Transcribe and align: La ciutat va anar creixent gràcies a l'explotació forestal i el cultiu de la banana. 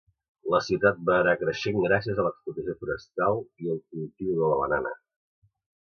La 0.53 0.61
ciutat 0.67 1.03
va 1.09 1.17
anar 1.17 1.35
creixent 1.41 1.77
gràcies 1.85 2.23
a 2.23 2.27
l'explotació 2.29 2.77
forestal 2.83 3.41
i 3.67 3.73
el 3.75 3.81
cultiu 3.95 4.37
de 4.43 4.53
la 4.55 4.63
banana. 4.65 5.01